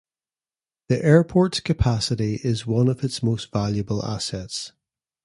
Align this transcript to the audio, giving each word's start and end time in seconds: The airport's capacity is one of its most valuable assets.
The 0.89 0.99
airport's 1.05 1.59
capacity 1.59 2.41
is 2.43 2.65
one 2.65 2.87
of 2.87 3.03
its 3.03 3.21
most 3.21 3.51
valuable 3.51 4.03
assets. 4.03 4.71